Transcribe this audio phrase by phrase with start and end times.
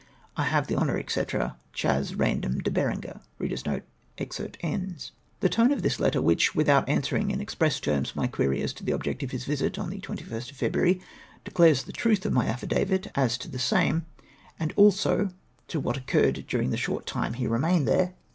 [0.35, 1.23] "I have the honour, &c.,"
[1.75, 2.11] Chas.
[2.13, 3.11] EA^^DOM DE Beeengee."
[5.39, 8.83] The tone of this letter, which, witliout answering in express terms my query as to
[8.83, 11.01] the object of his visit on the 21st of February,
[11.45, 14.07] declares the truth of my affidavit as to the same,
[14.57, 15.29] and also
[15.67, 18.15] to what occurred durino the short time he remained there.